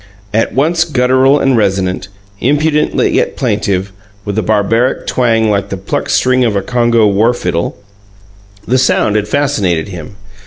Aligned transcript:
At 0.33 0.55
once 0.55 0.83
guttural 0.83 1.39
and 1.39 1.55
resonant, 1.55 2.07
impudent 2.39 2.95
yet 3.13 3.37
plaintive, 3.37 3.91
with 4.25 4.35
a 4.35 4.41
barbaric 4.41 5.05
twang 5.05 5.51
like 5.51 5.69
the 5.69 5.77
plucked 5.77 6.09
string 6.09 6.43
of 6.43 6.55
a 6.55 6.63
Congo 6.63 7.05
war 7.05 7.35
fiddle, 7.35 7.77
the 8.67 8.79
sound 8.79 9.15
had 9.15 9.27
fascinated 9.27 9.89
him. 9.89 10.15